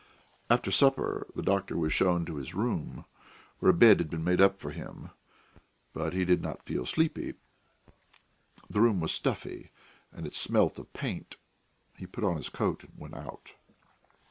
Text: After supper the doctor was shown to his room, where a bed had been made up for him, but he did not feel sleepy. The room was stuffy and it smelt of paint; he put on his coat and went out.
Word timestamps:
After 0.49 0.71
supper 0.71 1.27
the 1.35 1.43
doctor 1.43 1.77
was 1.77 1.93
shown 1.93 2.25
to 2.25 2.37
his 2.37 2.55
room, 2.55 3.05
where 3.59 3.69
a 3.69 3.73
bed 3.75 3.99
had 3.99 4.09
been 4.09 4.23
made 4.23 4.41
up 4.41 4.57
for 4.59 4.71
him, 4.71 5.11
but 5.93 6.11
he 6.11 6.25
did 6.25 6.41
not 6.41 6.63
feel 6.65 6.87
sleepy. 6.87 7.35
The 8.67 8.81
room 8.81 8.99
was 8.99 9.11
stuffy 9.11 9.69
and 10.11 10.25
it 10.25 10.33
smelt 10.33 10.79
of 10.79 10.91
paint; 10.93 11.35
he 11.99 12.07
put 12.07 12.23
on 12.23 12.37
his 12.37 12.49
coat 12.49 12.83
and 12.83 12.93
went 12.97 13.13
out. 13.13 13.51